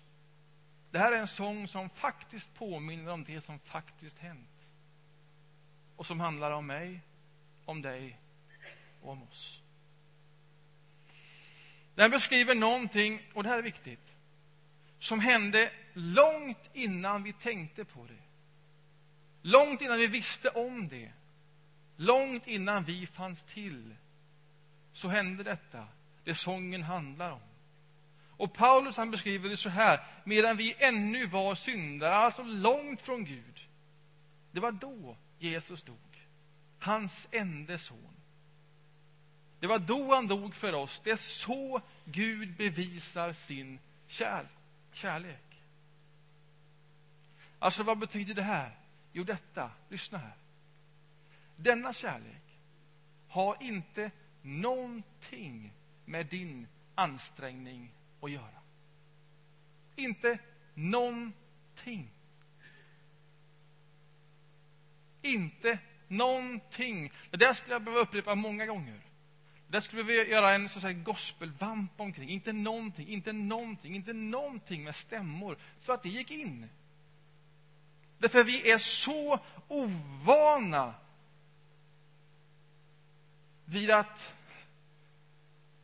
Det 0.91 0.99
här 0.99 1.13
är 1.13 1.19
en 1.19 1.29
sång 1.29 1.69
som 1.69 1.91
faktiskt 1.91 2.55
påminner 2.55 3.13
om 3.13 3.25
det 3.25 3.41
som 3.41 3.59
faktiskt 3.59 4.19
hänt. 4.19 4.73
Och 5.97 6.07
som 6.07 6.21
handlar 6.21 6.51
om 6.51 6.67
mig, 6.67 7.01
om 7.65 7.83
dig 7.83 8.19
och 9.03 9.13
om 9.13 9.23
oss. 9.23 9.63
Den 11.95 12.11
beskriver 12.11 12.55
någonting, 12.55 13.23
och 13.35 13.43
det 13.43 13.49
här 13.49 13.59
är 13.59 13.63
viktigt, 13.63 14.15
som 14.99 15.21
hände 15.21 15.73
långt 15.93 16.71
innan 16.73 17.23
vi 17.23 17.33
tänkte 17.33 17.85
på 17.85 18.07
det. 18.07 18.23
Långt 19.43 19.81
innan 19.81 19.99
vi 19.99 20.07
visste 20.07 20.49
om 20.49 20.89
det. 20.89 21.13
Långt 21.97 22.47
innan 22.47 22.85
vi 22.85 23.07
fanns 23.07 23.45
till. 23.45 23.97
Så 24.93 25.09
hände 25.09 25.43
detta, 25.43 25.87
det 26.25 26.35
sången 26.35 26.83
handlar 26.83 27.31
om. 27.31 27.50
Och 28.41 28.53
Paulus 28.53 28.97
han 28.97 29.11
beskriver 29.11 29.49
det 29.49 29.57
så 29.57 29.69
här, 29.69 30.01
medan 30.25 30.57
vi 30.57 30.75
ännu 30.79 31.27
var 31.27 31.55
syndare, 31.55 32.15
alltså 32.15 32.43
långt 32.43 33.01
från 33.01 33.25
Gud. 33.25 33.69
Det 34.53 34.61
var 34.61 34.73
då 34.73 35.17
Jesus 35.39 35.83
dog, 35.83 36.27
hans 36.79 37.29
enda 37.31 37.79
son. 37.79 38.17
Det 39.59 39.67
var 39.67 39.79
då 39.79 40.15
han 40.15 40.27
dog 40.27 40.55
för 40.55 40.73
oss. 40.73 41.01
Det 41.05 41.11
är 41.11 41.17
så 41.17 41.81
Gud 42.05 42.57
bevisar 42.57 43.33
sin 43.33 43.79
kär, 44.07 44.49
kärlek. 44.93 45.63
Alltså, 47.59 47.83
vad 47.83 47.99
betyder 47.99 48.35
det 48.35 48.43
här? 48.43 48.71
Jo, 49.13 49.25
detta. 49.25 49.71
Lyssna 49.89 50.19
här. 50.19 50.35
Denna 51.57 51.93
kärlek 51.93 52.59
har 53.29 53.57
inte 53.61 54.11
någonting 54.43 55.73
med 56.05 56.27
din 56.27 56.67
ansträngning 56.95 57.93
att 58.21 58.31
göra. 58.31 58.61
Inte 59.97 60.39
någonting. 60.75 62.11
Inte 65.23 65.79
någonting. 66.09 67.13
Det 67.31 67.37
där 67.37 67.55
skulle 67.55 67.75
jag 67.75 67.83
behöva 67.83 68.03
upprepa 68.03 68.35
många 68.35 68.67
gånger. 68.67 69.01
Där 69.69 69.81
skulle 69.81 70.03
vi 70.03 70.31
göra 70.31 70.55
en 70.55 70.69
så 70.69 70.79
att 70.79 70.83
säga, 70.83 70.93
gospelvamp 70.93 72.01
omkring. 72.01 72.29
Inte 72.29 72.53
någonting, 72.53 73.09
inte 73.09 73.33
någonting, 73.33 73.95
inte 73.95 74.13
någonting 74.13 74.85
med 74.85 74.95
stämmor, 74.95 75.57
så 75.79 75.93
att 75.93 76.03
det 76.03 76.09
gick 76.09 76.31
in. 76.31 76.69
Därför 78.19 78.45
vi 78.45 78.71
är 78.71 78.79
så 78.79 79.41
ovana 79.69 80.95
vid 83.65 83.91
att, 83.91 84.35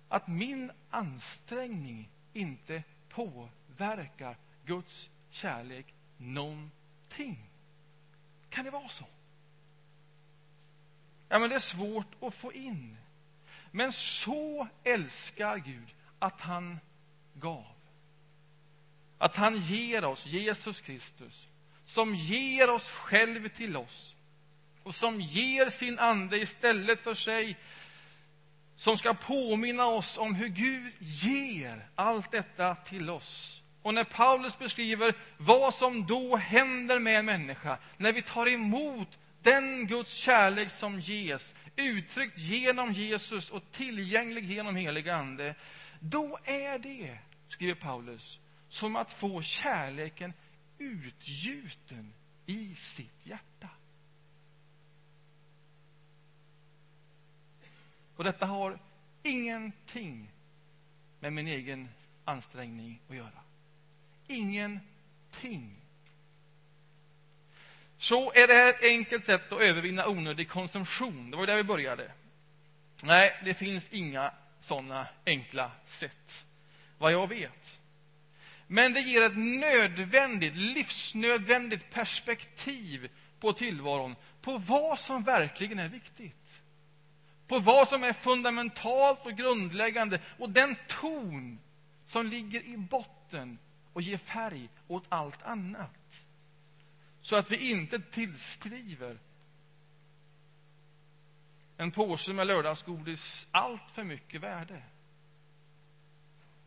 att 0.08 0.28
min 0.28 0.72
ansträngning 0.90 2.08
inte 2.36 2.82
påverkar 3.08 4.36
Guds 4.64 5.10
kärlek 5.30 5.86
någonting. 6.16 7.38
Kan 8.48 8.64
det 8.64 8.70
vara 8.70 8.88
så? 8.88 9.04
Ja, 11.28 11.38
men 11.38 11.48
det 11.48 11.54
är 11.54 11.60
svårt 11.60 12.22
att 12.22 12.34
få 12.34 12.52
in. 12.52 12.96
Men 13.70 13.92
så 13.92 14.68
älskar 14.84 15.56
Gud 15.56 15.94
att 16.18 16.40
han 16.40 16.78
gav. 17.34 17.66
Att 19.18 19.36
han 19.36 19.56
ger 19.56 20.04
oss 20.04 20.26
Jesus 20.26 20.80
Kristus, 20.80 21.48
som 21.84 22.14
ger 22.14 22.70
oss 22.70 22.90
själv 22.90 23.48
till 23.48 23.76
oss 23.76 24.16
och 24.82 24.94
som 24.94 25.20
ger 25.20 25.70
sin 25.70 25.98
ande 25.98 26.38
istället 26.38 27.00
för 27.00 27.14
sig 27.14 27.56
som 28.76 28.98
ska 28.98 29.14
påminna 29.14 29.86
oss 29.86 30.18
om 30.18 30.34
hur 30.34 30.48
Gud 30.48 30.92
ger 30.98 31.88
allt 31.94 32.30
detta 32.30 32.74
till 32.74 33.10
oss. 33.10 33.62
Och 33.82 33.94
när 33.94 34.04
Paulus 34.04 34.58
beskriver 34.58 35.14
vad 35.36 35.74
som 35.74 36.06
då 36.06 36.36
händer 36.36 36.98
med 36.98 37.18
en 37.18 37.26
människa 37.26 37.78
när 37.96 38.12
vi 38.12 38.22
tar 38.22 38.48
emot 38.48 39.18
den 39.42 39.86
Guds 39.86 40.14
kärlek 40.14 40.70
som 40.70 41.00
ges, 41.00 41.54
uttryckt 41.76 42.38
genom 42.38 42.92
Jesus 42.92 43.50
och 43.50 43.62
tillgänglig 43.72 44.44
genom 44.44 44.76
helig 44.76 45.08
Ande, 45.08 45.54
då 46.00 46.38
är 46.44 46.78
det, 46.78 47.18
skriver 47.48 47.74
Paulus, 47.74 48.40
som 48.68 48.96
att 48.96 49.12
få 49.12 49.42
kärleken 49.42 50.32
utgjuten 50.78 52.12
i 52.46 52.74
sitt 52.74 53.26
hjärta. 53.26 53.68
Och 58.16 58.24
detta 58.24 58.46
har 58.46 58.78
ingenting 59.22 60.30
med 61.20 61.32
min 61.32 61.46
egen 61.46 61.88
ansträngning 62.24 63.00
att 63.08 63.16
göra. 63.16 63.42
Ingenting. 64.26 65.76
Så 67.98 68.32
är 68.32 68.46
det 68.46 68.54
här 68.54 68.68
ett 68.68 68.82
enkelt 68.82 69.24
sätt 69.24 69.52
att 69.52 69.60
övervinna 69.60 70.08
onödig 70.08 70.48
konsumtion. 70.48 71.30
Det 71.30 71.36
var 71.36 71.46
där 71.46 71.56
vi 71.56 71.64
började. 71.64 72.12
Nej, 73.02 73.40
det 73.44 73.54
finns 73.54 73.88
inga 73.88 74.32
sådana 74.60 75.06
enkla 75.26 75.70
sätt, 75.86 76.46
vad 76.98 77.12
jag 77.12 77.28
vet. 77.28 77.80
Men 78.66 78.92
det 78.92 79.00
ger 79.00 79.22
ett 79.22 79.38
nödvändigt, 79.38 80.56
livsnödvändigt 80.56 81.90
perspektiv 81.90 83.10
på 83.40 83.52
tillvaron, 83.52 84.16
på 84.40 84.58
vad 84.58 84.98
som 84.98 85.22
verkligen 85.22 85.78
är 85.78 85.88
viktigt. 85.88 86.45
På 87.46 87.58
vad 87.58 87.88
som 87.88 88.04
är 88.04 88.12
fundamentalt 88.12 89.26
och 89.26 89.32
grundläggande 89.32 90.20
och 90.38 90.50
den 90.50 90.76
ton 90.88 91.58
som 92.06 92.26
ligger 92.26 92.60
i 92.60 92.76
botten 92.76 93.58
och 93.92 94.02
ger 94.02 94.16
färg 94.16 94.68
åt 94.88 95.04
allt 95.08 95.42
annat 95.42 96.24
så 97.20 97.36
att 97.36 97.50
vi 97.50 97.70
inte 97.70 97.98
tillskriver 98.00 99.18
en 101.76 101.90
påse 101.90 102.32
med 102.32 102.46
lördagsgodis 102.46 103.46
allt 103.50 103.90
för 103.90 104.04
mycket 104.04 104.40
värde. 104.40 104.82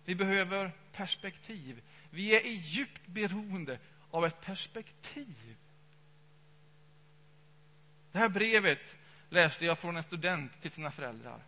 Vi 0.06 0.16
behöver 0.16 0.72
perspektiv. 0.92 1.82
Vi 2.10 2.36
är 2.36 2.46
i 2.46 2.54
djupt 2.54 3.08
beroende 3.08 3.80
av 4.12 4.26
ett 4.26 4.42
perspektiv. 4.42 5.56
Det 8.12 8.20
här 8.20 8.30
brevet 8.30 8.96
läste 9.30 9.66
jag 9.66 9.80
från 9.80 9.98
en 9.98 10.04
student 10.04 10.62
till 10.62 10.72
sina 10.72 10.92
föräldrar. 10.92 11.40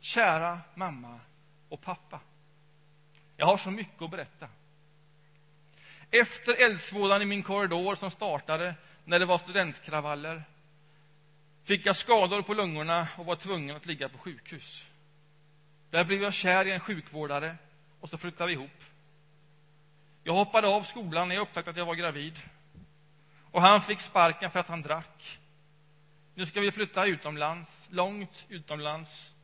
Kära 0.00 0.60
mamma 0.74 1.20
och 1.68 1.80
pappa. 1.80 2.20
Jag 3.36 3.46
har 3.46 3.56
så 3.56 3.70
mycket 3.70 4.02
att 4.02 4.10
berätta. 4.10 4.48
Efter 6.10 6.64
eldsvådan 6.64 7.22
i 7.22 7.24
min 7.24 7.42
korridor 7.42 7.94
som 7.94 8.10
startade 8.10 8.74
när 9.04 9.18
det 9.18 9.26
var 9.26 9.38
studentkravaller 9.38 10.42
fick 11.64 11.86
jag 11.86 11.96
skador 11.96 12.42
på 12.42 12.54
lungorna 12.54 13.08
och 13.16 13.26
var 13.26 13.36
tvungen 13.36 13.76
att 13.76 13.86
ligga 13.86 14.08
på 14.08 14.18
sjukhus. 14.18 14.86
Där 15.90 16.04
blev 16.04 16.22
jag 16.22 16.34
kär 16.34 16.64
i 16.64 16.70
en 16.70 16.80
sjukvårdare 16.80 17.56
och 18.00 18.08
så 18.08 18.18
flyttade 18.18 18.46
vi 18.46 18.52
ihop. 18.52 18.84
Jag 20.22 20.32
hoppade 20.32 20.68
av 20.68 20.82
skolan 20.82 21.28
när 21.28 21.34
jag 21.34 21.42
upptäckte 21.42 21.70
att 21.70 21.76
jag 21.76 21.86
var 21.86 21.94
gravid. 21.94 22.38
Och 23.50 23.62
han 23.62 23.82
fick 23.82 24.00
sparken 24.00 24.50
för 24.50 24.60
att 24.60 24.68
han 24.68 24.82
drack. 24.82 25.39
Nu 26.34 26.46
ska 26.46 26.60
vi 26.60 26.72
flytta 26.72 27.06
utomlands, 27.06 27.86
långt 27.90 28.46
utomlands. 28.48 29.34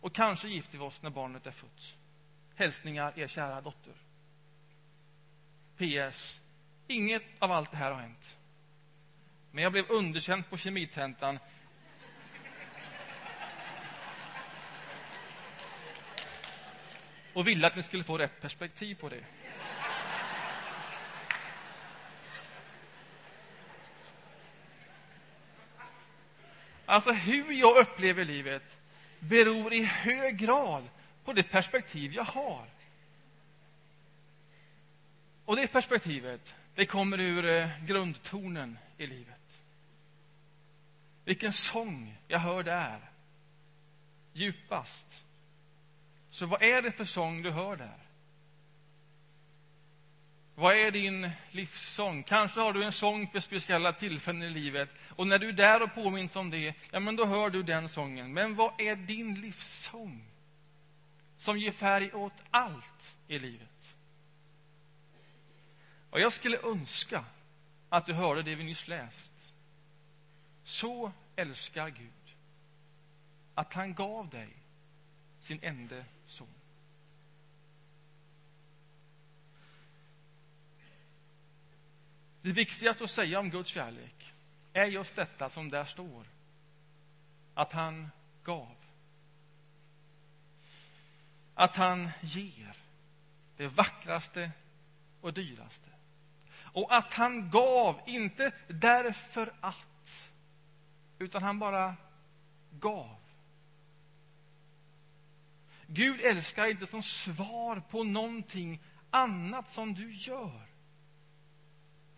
Och 0.00 0.14
kanske 0.14 0.48
gifter 0.48 0.78
vi 0.78 0.84
oss 0.84 1.02
när 1.02 1.10
barnet 1.10 1.46
är 1.46 1.50
fött. 1.50 1.96
Hälsningar 2.54 3.18
er 3.18 3.28
kära 3.28 3.60
dotter. 3.60 3.94
PS. 5.76 6.40
Inget 6.86 7.22
av 7.38 7.52
allt 7.52 7.70
det 7.70 7.76
här 7.76 7.92
har 7.92 8.00
hänt. 8.00 8.36
Men 9.50 9.64
jag 9.64 9.72
blev 9.72 9.90
underkänd 9.90 10.50
på 10.50 10.56
kemitentan 10.56 11.38
och 17.32 17.48
ville 17.48 17.66
att 17.66 17.76
ni 17.76 17.82
skulle 17.82 18.04
få 18.04 18.18
rätt 18.18 18.40
perspektiv 18.40 18.94
på 18.94 19.08
det. 19.08 19.24
Alltså, 26.92 27.12
hur 27.12 27.52
jag 27.52 27.76
upplever 27.76 28.24
livet 28.24 28.80
beror 29.18 29.72
i 29.72 29.84
hög 29.84 30.36
grad 30.36 30.88
på 31.24 31.32
det 31.32 31.42
perspektiv 31.42 32.12
jag 32.14 32.24
har. 32.24 32.66
Och 35.44 35.56
det 35.56 35.72
perspektivet, 35.72 36.54
det 36.74 36.86
kommer 36.86 37.20
ur 37.20 37.44
eh, 37.44 37.84
grundtonen 37.86 38.78
i 38.98 39.06
livet. 39.06 39.62
Vilken 41.24 41.52
sång 41.52 42.16
jag 42.28 42.38
hör 42.38 42.62
där, 42.62 42.98
djupast. 44.32 45.24
Så 46.30 46.46
vad 46.46 46.62
är 46.62 46.82
det 46.82 46.90
för 46.92 47.04
sång 47.04 47.42
du 47.42 47.50
hör 47.50 47.76
där? 47.76 47.98
Vad 50.54 50.76
är 50.76 50.90
din 50.90 51.30
livssång? 51.50 52.22
Kanske 52.22 52.60
har 52.60 52.72
du 52.72 52.84
en 52.84 52.92
sång 52.92 53.28
för 53.28 53.40
speciella 53.40 53.92
tillfällen 53.92 54.42
i 54.42 54.50
livet. 54.50 54.88
Och 55.08 55.26
när 55.26 55.38
du 55.38 55.48
är 55.48 55.52
där 55.52 55.82
och 55.82 55.94
påminns 55.94 56.36
om 56.36 56.50
det, 56.50 56.74
ja 56.90 57.00
men 57.00 57.16
då 57.16 57.24
hör 57.24 57.50
du 57.50 57.62
den 57.62 57.88
sången. 57.88 58.32
Men 58.32 58.54
vad 58.54 58.80
är 58.80 58.96
din 58.96 59.40
livssång? 59.40 60.24
Som 61.36 61.58
ger 61.58 61.72
färg 61.72 62.12
åt 62.12 62.44
allt 62.50 63.16
i 63.28 63.38
livet. 63.38 63.96
Och 66.10 66.20
jag 66.20 66.32
skulle 66.32 66.58
önska 66.58 67.24
att 67.88 68.06
du 68.06 68.12
hörde 68.12 68.42
det 68.42 68.54
vi 68.54 68.64
nyss 68.64 68.88
läst. 68.88 69.52
Så 70.64 71.12
älskar 71.36 71.88
Gud 71.88 72.08
att 73.54 73.74
han 73.74 73.94
gav 73.94 74.28
dig 74.28 74.48
sin 75.40 75.58
enda 75.62 76.04
son. 76.26 76.48
Det 82.42 82.52
viktigaste 82.52 83.04
att 83.04 83.10
säga 83.10 83.40
om 83.40 83.50
Guds 83.50 83.70
kärlek 83.70 84.32
är 84.72 84.84
just 84.84 85.14
detta 85.14 85.48
som 85.48 85.70
där 85.70 85.84
står. 85.84 86.26
Att 87.54 87.72
han 87.72 88.10
gav. 88.44 88.76
Att 91.54 91.76
han 91.76 92.10
ger 92.20 92.76
det 93.56 93.66
vackraste 93.66 94.50
och 95.20 95.32
dyraste. 95.32 95.88
Och 96.54 96.96
att 96.96 97.14
han 97.14 97.50
gav, 97.50 98.00
inte 98.06 98.52
därför 98.68 99.52
att, 99.60 100.30
utan 101.18 101.42
han 101.42 101.58
bara 101.58 101.96
gav. 102.70 103.16
Gud 105.86 106.20
älskar 106.20 106.66
inte 106.66 106.86
som 106.86 107.02
svar 107.02 107.82
på 107.90 108.04
någonting 108.04 108.80
annat 109.10 109.68
som 109.68 109.94
du 109.94 110.14
gör. 110.14 110.71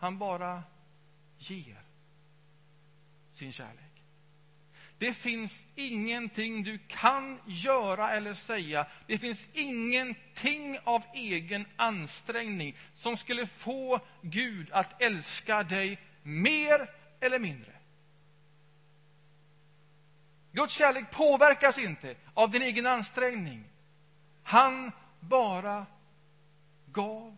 Han 0.05 0.19
bara 0.19 0.63
ger 1.39 1.83
sin 3.33 3.53
kärlek. 3.53 4.03
Det 4.99 5.13
finns 5.13 5.65
ingenting 5.75 6.63
du 6.63 6.79
kan 6.79 7.41
göra 7.47 8.11
eller 8.11 8.35
säga. 8.35 8.87
Det 9.07 9.19
finns 9.19 9.49
ingenting 9.53 10.79
av 10.85 11.03
egen 11.15 11.67
ansträngning 11.77 12.77
som 12.93 13.17
skulle 13.17 13.47
få 13.47 14.01
Gud 14.23 14.73
att 14.73 15.03
älska 15.03 15.63
dig 15.63 15.99
mer 16.23 16.91
eller 17.21 17.39
mindre. 17.39 17.73
Guds 20.53 20.75
kärlek 20.75 21.11
påverkas 21.11 21.79
inte 21.79 22.17
av 22.35 22.51
din 22.51 22.63
egen 22.63 22.87
ansträngning. 22.87 23.65
Han 24.43 24.93
bara 25.21 25.87
gav 26.87 27.37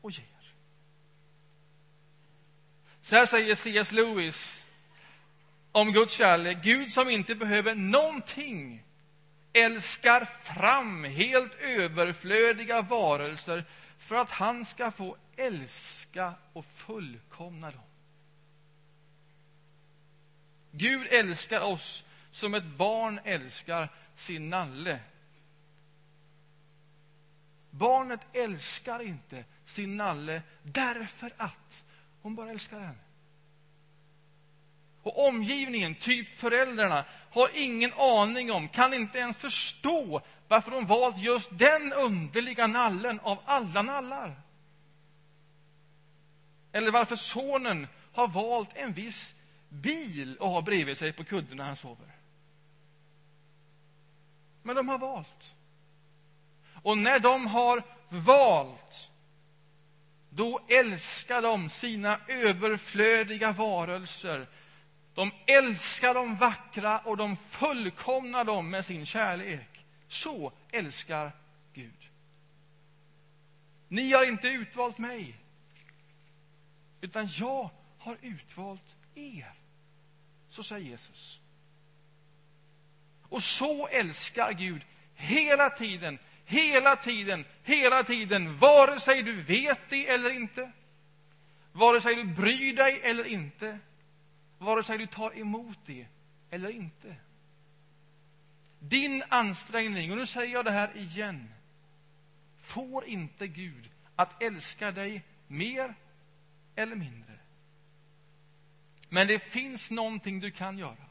och 0.00 0.10
ger. 0.10 0.37
Så 3.08 3.16
här 3.16 3.26
säger 3.26 3.54
C.S. 3.54 3.92
Lewis 3.92 4.68
om 5.72 5.92
Guds 5.92 6.12
kärlek. 6.12 6.58
Gud 6.62 6.92
som 6.92 7.08
inte 7.08 7.34
behöver 7.34 7.74
någonting 7.74 8.82
älskar 9.52 10.24
fram 10.24 11.04
helt 11.04 11.54
överflödiga 11.54 12.82
varelser 12.82 13.64
för 13.98 14.16
att 14.16 14.30
han 14.30 14.64
ska 14.64 14.90
få 14.90 15.16
älska 15.36 16.34
och 16.52 16.64
fullkomna 16.64 17.70
dem. 17.70 17.82
Gud 20.70 21.06
älskar 21.10 21.60
oss 21.60 22.04
som 22.30 22.54
ett 22.54 22.66
barn 22.66 23.20
älskar 23.24 23.88
sin 24.16 24.50
nalle. 24.50 25.00
Barnet 27.70 28.20
älskar 28.32 29.02
inte 29.02 29.44
sin 29.66 29.96
nalle 29.96 30.42
därför 30.62 31.32
att 31.36 31.84
hon 32.22 32.34
bara 32.34 32.50
älskar 32.50 32.80
henne. 32.80 32.98
Och 35.02 35.26
omgivningen, 35.28 35.94
typ 35.94 36.38
föräldrarna, 36.38 37.04
har 37.30 37.50
ingen 37.54 37.92
aning 37.92 38.52
om, 38.52 38.68
kan 38.68 38.94
inte 38.94 39.18
ens 39.18 39.38
förstå 39.38 40.20
varför 40.48 40.70
hon 40.70 40.86
valt 40.86 41.18
just 41.18 41.58
den 41.58 41.92
underliga 41.92 42.66
nallen 42.66 43.20
av 43.20 43.38
alla 43.44 43.82
nallar. 43.82 44.40
Eller 46.72 46.90
varför 46.90 47.16
sonen 47.16 47.86
har 48.12 48.28
valt 48.28 48.76
en 48.76 48.92
viss 48.92 49.34
bil 49.68 50.36
att 50.40 50.46
ha 50.46 50.62
bredvid 50.62 50.98
sig 50.98 51.12
på 51.12 51.24
kudden 51.24 51.56
när 51.56 51.64
han 51.64 51.76
sover. 51.76 52.14
Men 54.62 54.76
de 54.76 54.88
har 54.88 54.98
valt. 54.98 55.54
Och 56.82 56.98
när 56.98 57.18
de 57.18 57.46
har 57.46 57.82
valt 58.08 59.10
då 60.38 60.60
älskar 60.68 61.42
de 61.42 61.70
sina 61.70 62.20
överflödiga 62.28 63.52
varelser. 63.52 64.46
De 65.14 65.30
älskar 65.46 66.14
de 66.14 66.36
vackra 66.36 66.98
och 66.98 67.16
de 67.16 67.36
fullkomnar 67.36 68.44
dem 68.44 68.70
med 68.70 68.86
sin 68.86 69.06
kärlek. 69.06 69.84
Så 70.08 70.52
älskar 70.70 71.32
Gud. 71.72 72.08
Ni 73.88 74.12
har 74.12 74.24
inte 74.24 74.48
utvalt 74.48 74.98
mig, 74.98 75.36
utan 77.00 77.28
jag 77.32 77.70
har 77.98 78.16
utvalt 78.22 78.94
er. 79.14 79.52
Så 80.48 80.62
säger 80.62 80.90
Jesus. 80.90 81.40
Och 83.22 83.42
så 83.42 83.88
älskar 83.88 84.52
Gud 84.52 84.82
hela 85.14 85.70
tiden 85.70 86.18
Hela 86.50 86.96
tiden, 86.96 87.44
hela 87.62 88.04
tiden, 88.04 88.58
vare 88.58 89.00
sig 89.00 89.22
du 89.22 89.42
vet 89.42 89.80
det 89.88 90.08
eller 90.08 90.30
inte. 90.30 90.72
Vare 91.72 92.00
sig 92.00 92.14
du 92.14 92.24
bryr 92.24 92.76
dig 92.76 93.00
eller 93.02 93.24
inte. 93.24 93.78
Vare 94.58 94.82
sig 94.82 94.98
du 94.98 95.06
tar 95.06 95.38
emot 95.38 95.78
det 95.86 96.06
eller 96.50 96.70
inte. 96.70 97.16
Din 98.78 99.24
ansträngning, 99.28 100.10
och 100.10 100.16
nu 100.16 100.26
säger 100.26 100.52
jag 100.52 100.64
det 100.64 100.70
här 100.70 100.96
igen, 100.96 101.54
får 102.60 103.04
inte 103.04 103.46
Gud 103.46 103.90
att 104.16 104.42
älska 104.42 104.92
dig 104.92 105.22
mer 105.46 105.94
eller 106.76 106.96
mindre. 106.96 107.38
Men 109.08 109.26
det 109.26 109.38
finns 109.38 109.90
någonting 109.90 110.40
du 110.40 110.50
kan 110.50 110.78
göra. 110.78 111.06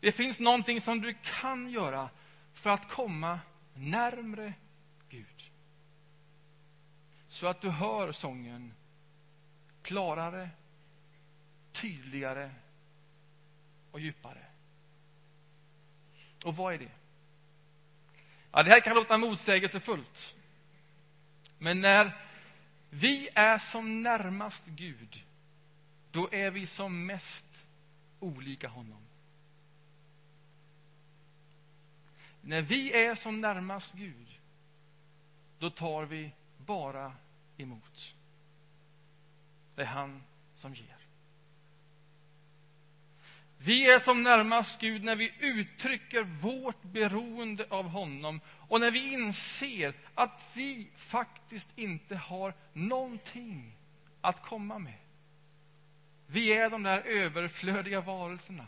Det 0.00 0.12
finns 0.12 0.40
någonting 0.40 0.80
som 0.80 1.00
du 1.00 1.14
kan 1.40 1.70
göra 1.70 2.10
för 2.52 2.70
att 2.70 2.88
komma 2.88 3.40
närmre 3.80 4.54
Gud. 5.08 5.50
Så 7.28 7.46
att 7.46 7.60
du 7.60 7.70
hör 7.70 8.12
sången 8.12 8.74
klarare, 9.82 10.50
tydligare 11.72 12.50
och 13.90 14.00
djupare. 14.00 14.44
Och 16.44 16.56
vad 16.56 16.74
är 16.74 16.78
det? 16.78 16.90
Ja, 18.52 18.62
det 18.62 18.70
här 18.70 18.80
kan 18.80 18.94
låta 18.94 19.18
motsägelsefullt. 19.18 20.34
Men 21.58 21.80
när 21.80 22.16
vi 22.90 23.28
är 23.34 23.58
som 23.58 24.02
närmast 24.02 24.66
Gud, 24.66 25.24
då 26.10 26.28
är 26.32 26.50
vi 26.50 26.66
som 26.66 27.06
mest 27.06 27.46
olika 28.20 28.68
honom. 28.68 29.09
När 32.42 32.62
vi 32.62 32.92
är 32.92 33.14
som 33.14 33.40
närmast 33.40 33.94
Gud, 33.94 34.40
då 35.58 35.70
tar 35.70 36.04
vi 36.04 36.30
bara 36.56 37.12
emot. 37.56 38.14
Det 39.74 39.82
är 39.82 39.86
han 39.86 40.22
som 40.54 40.74
ger. 40.74 40.96
Vi 43.58 43.90
är 43.90 43.98
som 43.98 44.22
närmast 44.22 44.80
Gud 44.80 45.04
när 45.04 45.16
vi 45.16 45.32
uttrycker 45.40 46.22
vårt 46.22 46.82
beroende 46.82 47.66
av 47.70 47.88
honom 47.88 48.40
och 48.46 48.80
när 48.80 48.90
vi 48.90 49.12
inser 49.12 49.94
att 50.14 50.52
vi 50.56 50.90
faktiskt 50.96 51.78
inte 51.78 52.16
har 52.16 52.54
någonting 52.72 53.76
att 54.20 54.42
komma 54.42 54.78
med. 54.78 54.98
Vi 56.26 56.52
är 56.52 56.70
de 56.70 56.82
där 56.82 57.00
överflödiga 57.00 58.00
varelserna 58.00 58.66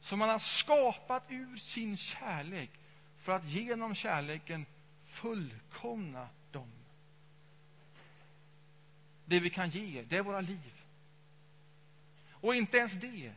som 0.00 0.20
han 0.20 0.30
har 0.30 0.38
skapat 0.38 1.22
ur 1.28 1.56
sin 1.56 1.96
kärlek 1.96 2.70
för 3.16 3.32
att 3.32 3.48
genom 3.48 3.94
kärleken 3.94 4.66
fullkomna 5.04 6.28
dem. 6.50 6.72
Det 9.24 9.40
vi 9.40 9.50
kan 9.50 9.68
ge, 9.68 10.02
det 10.02 10.16
är 10.16 10.22
våra 10.22 10.40
liv. 10.40 10.82
Och 12.30 12.54
inte 12.54 12.78
ens 12.78 12.92
det 12.92 13.32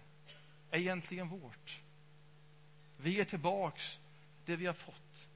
är 0.71 0.80
egentligen 0.80 1.28
vårt. 1.28 1.82
Vi 2.97 3.15
ger 3.15 3.26
tillbaks 3.26 3.99
det 4.45 4.56
vi 4.56 4.65
har 4.65 4.73
fått. 4.73 5.28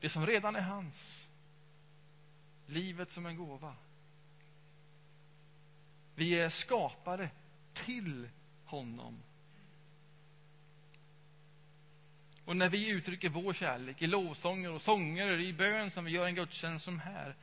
Det 0.00 0.08
som 0.08 0.26
redan 0.26 0.56
är 0.56 0.60
hans. 0.60 1.28
Livet 2.66 3.10
som 3.10 3.26
en 3.26 3.36
gåva. 3.36 3.74
Vi 6.14 6.40
är 6.40 6.48
skapade 6.48 7.30
till 7.72 8.28
honom 8.64 9.22
Och 12.50 12.56
när 12.56 12.68
vi 12.68 12.88
uttrycker 12.88 13.28
vår 13.28 13.52
kärlek 13.52 14.02
i 14.02 14.06
lovsånger 14.06 14.70
och 14.70 14.80
sånger, 14.80 15.40
i 15.40 15.52
bön 15.52 15.90
som 15.90 16.04
vi 16.04 16.10
gör 16.10 16.26
en 16.26 16.34
gudstjänst 16.34 16.84
som 16.84 17.00
här, 17.00 17.34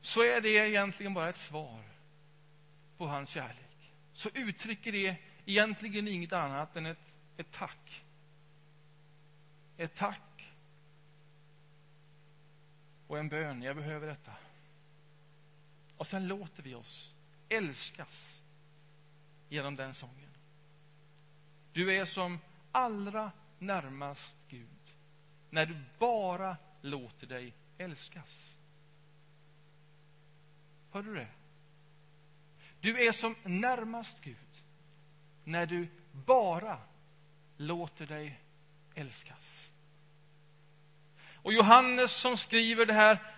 så 0.00 0.22
är 0.22 0.40
det 0.40 0.48
egentligen 0.48 1.14
bara 1.14 1.28
ett 1.28 1.36
svar 1.36 1.82
på 2.96 3.06
hans 3.06 3.30
kärlek. 3.30 3.90
Så 4.12 4.28
uttrycker 4.34 4.92
det 4.92 5.16
egentligen 5.46 6.08
inget 6.08 6.32
annat 6.32 6.76
än 6.76 6.86
ett, 6.86 7.12
ett 7.36 7.50
tack. 7.50 8.04
Ett 9.76 9.94
tack 9.94 10.52
och 13.06 13.18
en 13.18 13.28
bön. 13.28 13.62
Jag 13.62 13.76
behöver 13.76 14.06
detta. 14.06 14.32
Och 15.96 16.06
sen 16.06 16.28
låter 16.28 16.62
vi 16.62 16.74
oss 16.74 17.14
älskas 17.48 18.42
genom 19.48 19.76
den 19.76 19.94
sången. 19.94 20.30
Du 21.72 21.96
är 21.96 22.04
som 22.04 22.38
allra 22.72 23.32
närmast 23.58 24.36
Gud 24.48 24.68
när 25.50 25.66
du 25.66 25.76
bara 25.98 26.56
låter 26.80 27.26
dig 27.26 27.54
älskas. 27.78 28.56
Hör 30.90 31.02
du 31.02 31.14
det? 31.14 31.28
Du 32.80 33.06
är 33.06 33.12
som 33.12 33.36
närmast 33.42 34.20
Gud 34.20 34.36
när 35.44 35.66
du 35.66 35.88
bara 36.12 36.78
låter 37.56 38.06
dig 38.06 38.40
älskas. 38.94 39.72
Och 41.34 41.52
Johannes 41.52 42.12
som 42.12 42.36
skriver 42.36 42.86
det 42.86 42.92
här 42.92 43.37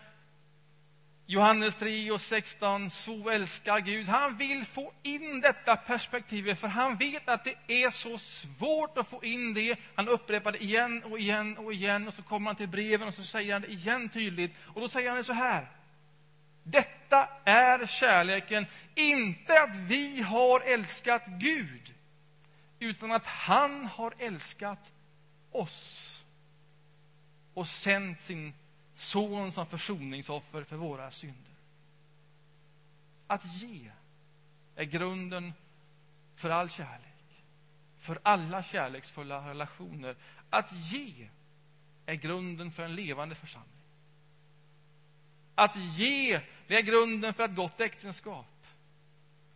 Johannes 1.31 1.77
3 1.77 2.11
och 2.11 2.21
16, 2.21 2.91
så 2.91 3.31
älskar 3.31 3.81
Gud. 3.81 4.09
Han 4.09 4.37
vill 4.37 4.65
få 4.65 4.93
in 5.03 5.41
detta 5.41 5.77
perspektivet, 5.77 6.59
för 6.59 6.69
han 6.69 6.97
vet 6.97 7.29
att 7.29 7.45
det 7.45 7.85
är 7.85 7.91
så 7.91 8.19
svårt 8.19 8.99
att 8.99 9.09
få 9.09 9.25
in 9.25 9.55
det. 9.55 9.79
Han 9.95 10.09
upprepar 10.09 10.53
det 10.53 10.63
igen 10.63 11.03
och 11.03 11.19
igen 11.19 11.59
och 11.59 11.73
igen, 11.73 12.09
och 12.09 12.15
så 12.15 12.23
kommer 12.23 12.47
han 12.47 12.57
till 12.57 12.69
breven 12.69 13.09
och 13.09 13.15
så 13.15 13.25
säger 13.25 13.53
han 13.53 13.63
det 13.63 13.69
igen 13.69 14.09
tydligt. 14.09 14.55
Och 14.65 14.81
då 14.81 14.89
säger 14.89 15.09
han 15.09 15.19
det 15.19 15.25
så 15.25 15.33
här. 15.33 15.71
Detta 16.63 17.29
är 17.45 17.87
kärleken, 17.87 18.67
inte 18.95 19.63
att 19.63 19.77
vi 19.77 20.23
har 20.23 20.61
älskat 20.61 21.27
Gud, 21.27 21.95
utan 22.79 23.13
att 23.13 23.27
han 23.27 23.87
har 23.87 24.15
älskat 24.19 24.93
oss 25.51 26.25
och 27.55 27.69
sänt 27.69 28.21
sin 28.21 28.53
son 29.01 29.53
som 29.53 29.67
försoningsoffer 29.67 30.65
för 30.65 30.77
våra 30.77 31.11
synder. 31.11 31.53
Att 33.27 33.45
ge 33.55 33.91
är 34.77 34.85
grunden 34.85 35.53
för 36.35 36.51
all 36.51 36.71
kärlek, 36.71 37.45
för 37.99 38.19
alla 38.23 38.63
kärleksfulla 38.63 39.51
relationer. 39.51 40.17
Att 40.51 40.73
ge 40.73 41.29
är 42.07 42.15
grunden 42.15 42.71
för 42.71 42.83
en 42.83 42.95
levande 42.95 43.35
församling. 43.35 43.71
Att 45.55 45.77
ge 45.77 46.41
det 46.67 46.77
är 46.77 46.83
grunden 46.83 47.35
för 47.35 47.45
ett 47.45 47.57
gott 47.57 47.81
äktenskap. 47.81 48.67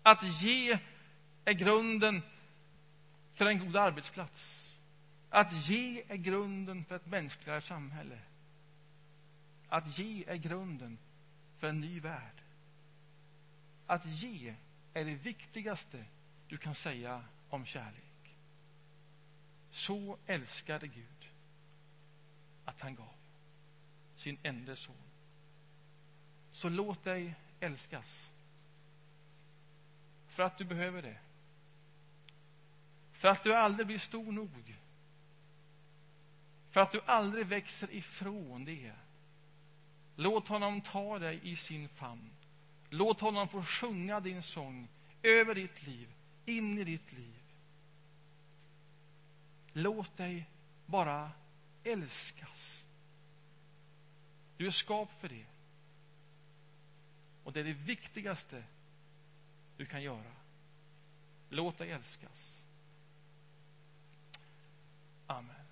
Att 0.03 0.43
ge 0.43 0.79
är 1.45 1.53
grunden 1.53 2.23
för 3.35 3.47
en 3.47 3.59
god 3.59 3.77
arbetsplats. 3.77 4.75
Att 5.31 5.69
ge 5.69 6.03
är 6.09 6.17
grunden 6.17 6.85
för 6.85 6.97
ett 6.97 7.07
mänskligare 7.07 7.61
samhälle. 7.61 8.19
Att 9.75 9.99
ge 9.99 10.25
är 10.27 10.37
grunden 10.37 10.99
för 11.59 11.69
en 11.69 11.81
ny 11.81 12.01
värld. 12.01 12.43
Att 13.87 14.07
ge 14.07 14.55
är 14.93 15.05
det 15.05 15.15
viktigaste 15.15 16.05
du 16.49 16.57
kan 16.57 16.75
säga 16.75 17.25
om 17.49 17.65
kärlek. 17.65 18.37
Så 19.71 20.19
älskade 20.27 20.87
Gud 20.87 21.31
att 22.65 22.81
han 22.81 22.95
gav 22.95 23.15
sin 24.17 24.39
enda 24.43 24.77
son. 24.77 24.97
Så 26.53 26.69
låt 26.69 27.05
dig 27.05 27.35
älskas. 27.61 28.31
För 30.27 30.43
att 30.43 30.59
du 30.59 30.65
behöver 30.65 31.03
det. 31.03 31.19
För 33.13 33.29
att 33.29 33.45
du 33.45 33.55
aldrig 33.55 33.87
blir 33.87 33.99
stor 33.99 34.33
nog. 34.33 34.77
För 36.71 36.81
att 36.81 36.93
du 36.93 37.01
aldrig 37.07 37.47
växer 37.47 37.91
ifrån 37.91 38.65
det. 38.65 38.93
Låt 40.17 40.49
honom 40.49 40.81
ta 40.81 41.19
dig 41.19 41.41
i 41.43 41.57
sin 41.57 41.89
famn. 41.89 42.31
Låt 42.91 43.21
honom 43.21 43.49
få 43.49 43.63
sjunga 43.63 44.21
din 44.21 44.43
sång 44.43 44.89
över 45.23 45.55
ditt 45.55 45.87
liv, 45.87 46.09
in 46.45 46.79
i 46.79 46.85
ditt 46.85 47.13
liv. 47.13 47.35
Låt 49.73 50.17
dig 50.17 50.47
bara 50.87 51.31
älskas. 51.85 52.85
Du 54.57 54.67
är 54.67 54.71
skapt 54.71 55.21
för 55.21 55.29
det. 55.29 55.45
Och 57.45 57.53
det 57.53 57.61
är 57.61 57.65
det 57.65 57.73
viktigaste 57.73 58.65
du 59.77 59.87
kan 59.87 60.03
göra. 60.03 60.33
Låt 61.49 61.79
dig 61.79 61.91
älskas. 61.91 62.63
Amen. 65.27 65.64